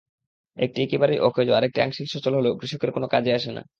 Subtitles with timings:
[0.57, 3.61] একটি একেবারেই অকেজো, আরেকটি আংশিক সচল হলেও কৃষকের কোনো কাজে আসে না।